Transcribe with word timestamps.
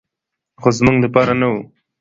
خو 0.61 0.69
زموږ 0.77 0.97
لپاره 1.05 1.33
نه 1.41 1.47
و. 1.51 1.55